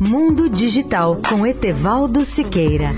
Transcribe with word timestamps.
Mundo 0.00 0.48
Digital 0.48 1.16
com 1.28 1.46
Etevaldo 1.46 2.24
Siqueira. 2.24 2.90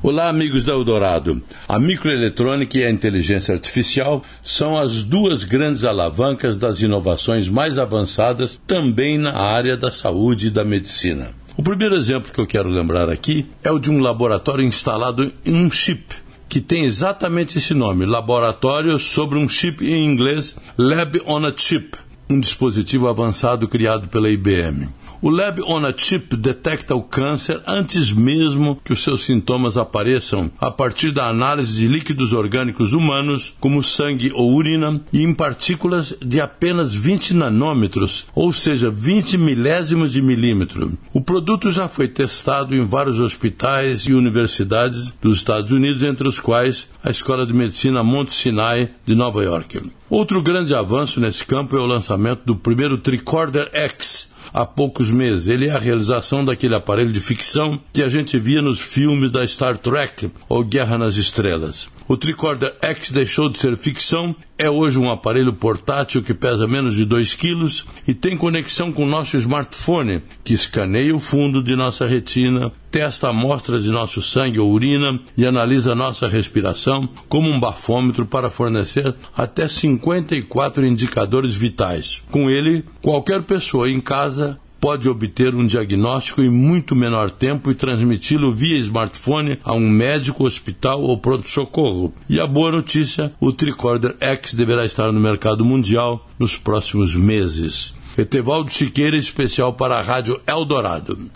Olá, 0.00 0.28
amigos 0.28 0.62
da 0.62 0.72
Eldorado. 0.72 1.42
A 1.68 1.80
microeletrônica 1.80 2.78
e 2.78 2.84
a 2.84 2.90
inteligência 2.90 3.54
artificial 3.54 4.22
são 4.40 4.78
as 4.78 5.02
duas 5.02 5.42
grandes 5.42 5.82
alavancas 5.82 6.56
das 6.56 6.80
inovações 6.80 7.48
mais 7.48 7.76
avançadas 7.76 8.60
também 8.68 9.18
na 9.18 9.36
área 9.36 9.76
da 9.76 9.90
saúde 9.90 10.46
e 10.46 10.50
da 10.50 10.64
medicina. 10.64 11.30
O 11.56 11.62
primeiro 11.62 11.96
exemplo 11.96 12.32
que 12.32 12.40
eu 12.40 12.46
quero 12.46 12.68
lembrar 12.68 13.10
aqui 13.10 13.46
é 13.64 13.70
o 13.72 13.80
de 13.80 13.90
um 13.90 13.98
laboratório 13.98 14.64
instalado 14.64 15.32
em 15.44 15.54
um 15.54 15.68
chip 15.68 16.27
que 16.48 16.60
tem 16.60 16.84
exatamente 16.84 17.58
esse 17.58 17.74
nome, 17.74 18.06
Laboratório 18.06 18.98
sobre 18.98 19.38
um 19.38 19.48
Chip 19.48 19.84
em 19.84 20.04
inglês, 20.04 20.56
Lab 20.76 21.20
on 21.26 21.44
a 21.44 21.52
Chip, 21.54 21.96
um 22.30 22.38
dispositivo 22.40 23.08
avançado 23.08 23.66
criado 23.66 24.08
pela 24.08 24.28
IBM. 24.28 24.88
O 25.20 25.30
Lab 25.30 25.60
on 25.62 25.84
a 25.84 25.92
Chip 25.96 26.36
detecta 26.36 26.94
o 26.94 27.02
câncer 27.02 27.60
antes 27.66 28.12
mesmo 28.12 28.80
que 28.84 28.92
os 28.92 29.02
seus 29.02 29.24
sintomas 29.24 29.76
apareçam, 29.76 30.48
a 30.60 30.70
partir 30.70 31.10
da 31.10 31.26
análise 31.26 31.76
de 31.76 31.88
líquidos 31.88 32.32
orgânicos 32.32 32.92
humanos, 32.92 33.52
como 33.58 33.82
sangue 33.82 34.30
ou 34.32 34.54
urina, 34.54 35.00
e 35.12 35.24
em 35.24 35.34
partículas 35.34 36.14
de 36.22 36.40
apenas 36.40 36.94
20 36.94 37.34
nanômetros, 37.34 38.28
ou 38.32 38.52
seja, 38.52 38.90
20 38.90 39.36
milésimos 39.38 40.12
de 40.12 40.22
milímetro. 40.22 40.96
O 41.12 41.20
produto 41.20 41.68
já 41.68 41.88
foi 41.88 42.06
testado 42.06 42.76
em 42.76 42.84
vários 42.84 43.18
hospitais 43.18 44.02
e 44.02 44.14
universidades 44.14 45.12
dos 45.20 45.38
Estados 45.38 45.72
Unidos, 45.72 46.04
entre 46.04 46.28
os 46.28 46.38
quais 46.38 46.88
a 47.02 47.10
Escola 47.10 47.44
de 47.44 47.52
Medicina 47.52 48.04
Mount 48.04 48.28
Sinai 48.28 48.88
de 49.04 49.16
Nova 49.16 49.42
York. 49.42 49.80
Outro 50.10 50.40
grande 50.40 50.74
avanço 50.74 51.20
nesse 51.20 51.44
campo 51.44 51.76
é 51.76 51.80
o 51.80 51.86
lançamento 51.86 52.40
do 52.42 52.56
primeiro 52.56 52.96
Tricorder 52.96 53.68
X, 53.74 54.30
há 54.54 54.64
poucos 54.64 55.10
meses. 55.10 55.48
Ele 55.48 55.68
é 55.68 55.70
a 55.70 55.78
realização 55.78 56.42
daquele 56.42 56.74
aparelho 56.74 57.12
de 57.12 57.20
ficção 57.20 57.78
que 57.92 58.02
a 58.02 58.08
gente 58.08 58.38
via 58.38 58.62
nos 58.62 58.80
filmes 58.80 59.30
da 59.30 59.46
Star 59.46 59.76
Trek 59.76 60.30
ou 60.48 60.64
Guerra 60.64 60.96
nas 60.96 61.16
Estrelas. 61.16 61.90
O 62.08 62.16
Tricorder 62.16 62.74
X 62.80 63.12
deixou 63.12 63.50
de 63.50 63.58
ser 63.58 63.76
ficção, 63.76 64.34
é 64.58 64.68
hoje 64.68 64.98
um 64.98 65.10
aparelho 65.10 65.52
portátil 65.52 66.22
que 66.22 66.34
pesa 66.34 66.66
menos 66.66 66.96
de 66.96 67.04
2 67.04 67.34
quilos 67.34 67.86
e 68.06 68.12
tem 68.12 68.36
conexão 68.36 68.90
com 68.90 69.06
nosso 69.06 69.36
smartphone, 69.36 70.22
que 70.42 70.52
escaneia 70.52 71.14
o 71.14 71.20
fundo 71.20 71.62
de 71.62 71.76
nossa 71.76 72.04
retina, 72.06 72.72
testa 72.90 73.28
amostras 73.28 73.84
de 73.84 73.90
nosso 73.90 74.20
sangue 74.20 74.58
ou 74.58 74.70
urina 74.70 75.20
e 75.36 75.46
analisa 75.46 75.94
nossa 75.94 76.26
respiração 76.26 77.08
como 77.28 77.48
um 77.48 77.60
bafômetro 77.60 78.26
para 78.26 78.50
fornecer 78.50 79.14
até 79.36 79.68
54 79.68 80.84
indicadores 80.84 81.54
vitais. 81.54 82.22
Com 82.30 82.50
ele, 82.50 82.84
qualquer 83.00 83.42
pessoa 83.42 83.88
em 83.88 84.00
casa 84.00 84.58
pode 84.80 85.08
obter 85.08 85.54
um 85.54 85.64
diagnóstico 85.64 86.42
em 86.42 86.50
muito 86.50 86.94
menor 86.94 87.30
tempo 87.30 87.70
e 87.70 87.74
transmiti-lo 87.74 88.52
via 88.52 88.78
smartphone 88.78 89.58
a 89.64 89.74
um 89.74 89.88
médico, 89.88 90.44
hospital 90.44 91.02
ou 91.02 91.18
pronto-socorro. 91.18 92.12
E 92.28 92.40
a 92.40 92.46
boa 92.46 92.70
notícia: 92.70 93.32
o 93.40 93.52
Tricorder 93.52 94.16
X 94.20 94.54
deverá 94.54 94.84
estar 94.84 95.12
no 95.12 95.20
mercado 95.20 95.64
mundial 95.64 96.26
nos 96.38 96.56
próximos 96.56 97.14
meses. 97.14 97.94
Etevaldo 98.16 98.72
Siqueira, 98.72 99.16
especial 99.16 99.72
para 99.74 99.98
a 99.98 100.02
Rádio 100.02 100.40
Eldorado. 100.46 101.30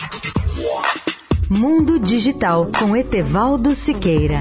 Mundo 1.49 1.99
Digital 1.99 2.67
com 2.79 2.97
Etevaldo 2.97 3.75
Siqueira. 3.75 4.41